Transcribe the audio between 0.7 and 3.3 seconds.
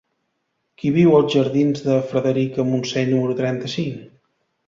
Qui viu als jardins de Frederica Montseny